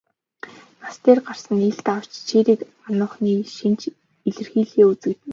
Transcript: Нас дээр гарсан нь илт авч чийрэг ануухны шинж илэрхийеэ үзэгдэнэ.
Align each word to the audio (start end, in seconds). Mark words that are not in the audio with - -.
Нас 0.81 0.95
дээр 1.03 1.19
гарсан 1.27 1.53
нь 1.57 1.67
илт 1.69 1.87
авч 1.95 2.11
чийрэг 2.27 2.59
ануухны 2.87 3.31
шинж 3.57 3.81
илэрхийеэ 4.27 4.83
үзэгдэнэ. 4.91 5.29